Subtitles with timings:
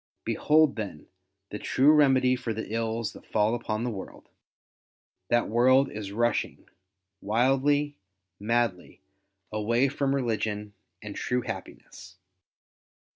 [0.23, 1.05] Behold, then,
[1.51, 4.29] the true remedy for the ills that fall upon the world.
[5.29, 6.67] That world is rushing
[7.21, 7.97] wildly,
[8.39, 9.01] madly,
[9.51, 12.17] away from religion and true happiness.